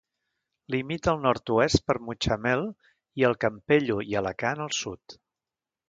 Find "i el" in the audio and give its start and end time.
3.23-3.39